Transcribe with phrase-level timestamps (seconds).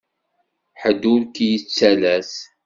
[0.81, 2.31] Ḥedd ur k-yettalas.